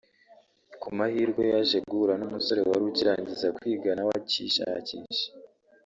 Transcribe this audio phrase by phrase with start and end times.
[0.81, 5.27] Ku mahirwe yaje guhura n’umusore wari ukirangiza kwiga nawe akishakisha